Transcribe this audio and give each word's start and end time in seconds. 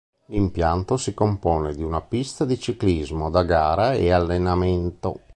L'impianto 0.29 0.97
si 0.97 1.13
compone 1.13 1.75
di 1.75 1.83
una 1.83 2.01
pista 2.01 2.43
di 2.43 2.57
ciclismo 2.59 3.29
da 3.29 3.43
gara 3.43 3.93
e 3.93 4.09
allenamento. 4.11 5.19